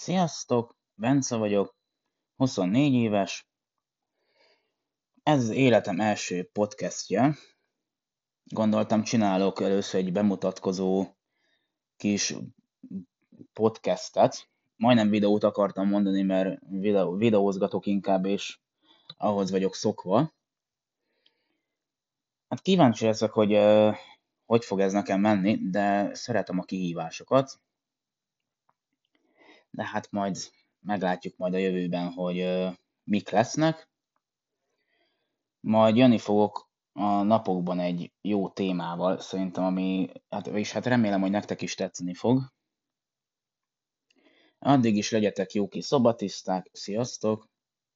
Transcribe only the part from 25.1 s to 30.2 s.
menni, de szeretem a kihívásokat. De hát